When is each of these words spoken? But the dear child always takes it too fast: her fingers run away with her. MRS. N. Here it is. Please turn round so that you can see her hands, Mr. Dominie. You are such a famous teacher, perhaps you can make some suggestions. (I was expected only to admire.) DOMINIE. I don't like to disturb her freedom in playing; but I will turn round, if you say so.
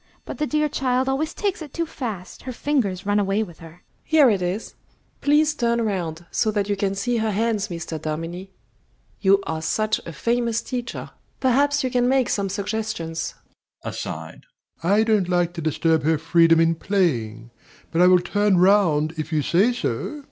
But 0.25 0.39
the 0.39 0.47
dear 0.47 0.67
child 0.67 1.07
always 1.07 1.31
takes 1.31 1.61
it 1.61 1.75
too 1.75 1.85
fast: 1.85 2.41
her 2.41 2.51
fingers 2.51 3.05
run 3.05 3.19
away 3.19 3.43
with 3.43 3.59
her. 3.59 3.67
MRS. 3.67 3.71
N. 3.73 3.81
Here 4.05 4.29
it 4.31 4.41
is. 4.41 4.73
Please 5.21 5.53
turn 5.53 5.79
round 5.85 6.25
so 6.31 6.49
that 6.49 6.67
you 6.67 6.75
can 6.75 6.95
see 6.95 7.17
her 7.17 7.29
hands, 7.29 7.67
Mr. 7.67 8.01
Dominie. 8.01 8.49
You 9.19 9.43
are 9.45 9.61
such 9.61 10.01
a 10.07 10.11
famous 10.11 10.63
teacher, 10.63 11.11
perhaps 11.39 11.83
you 11.83 11.91
can 11.91 12.09
make 12.09 12.29
some 12.29 12.49
suggestions. 12.49 13.35
(I 13.83 13.89
was 13.89 13.97
expected 13.97 14.07
only 14.11 14.25
to 14.25 14.37
admire.) 14.47 14.69
DOMINIE. 14.81 15.01
I 15.01 15.03
don't 15.03 15.29
like 15.29 15.53
to 15.53 15.61
disturb 15.61 16.01
her 16.01 16.17
freedom 16.17 16.59
in 16.59 16.73
playing; 16.73 17.51
but 17.91 18.01
I 18.01 18.07
will 18.07 18.21
turn 18.21 18.57
round, 18.57 19.13
if 19.19 19.31
you 19.31 19.43
say 19.43 19.71
so. 19.71 20.19